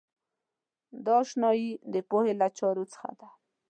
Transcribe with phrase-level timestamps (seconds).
[1.05, 3.27] دا آشنایۍ د پوهې له چارو څخه ده.